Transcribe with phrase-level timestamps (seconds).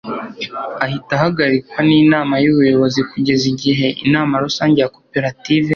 [0.85, 5.69] ahita ahagarikwa n'inama y'ubuyobozi kugeza igihe inama rusange ya koperative